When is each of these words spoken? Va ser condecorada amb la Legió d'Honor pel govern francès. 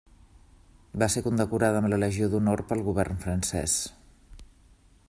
Va 1.03 1.09
ser 1.15 1.23
condecorada 1.27 1.83
amb 1.83 1.91
la 1.93 2.01
Legió 2.05 2.31
d'Honor 2.33 2.65
pel 2.73 2.83
govern 2.89 3.21
francès. 3.27 3.79